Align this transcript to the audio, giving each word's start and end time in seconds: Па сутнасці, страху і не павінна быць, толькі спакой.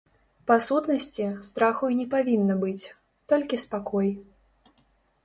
Па 0.51 0.55
сутнасці, 0.67 1.27
страху 1.49 1.85
і 1.95 1.97
не 1.99 2.07
павінна 2.13 2.55
быць, 2.63 2.85
толькі 3.35 3.61
спакой. 3.65 4.09